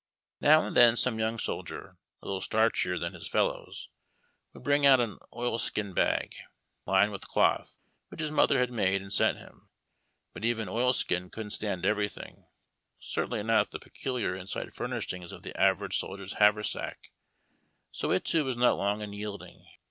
[0.39, 3.89] Now and then some young soldier, a little starchier than his fellows,
[4.51, 6.33] would bring out an oil silk bag
[6.87, 7.77] lined with cloth,
[8.07, 9.69] which his motiier had made and sent him;
[10.33, 12.47] but even oil silk couldn't stand everything,
[12.97, 17.11] certainly not the peculiar inside furnishings of tiie average soldier's haversack,
[17.91, 19.67] so it too was not long in yielding.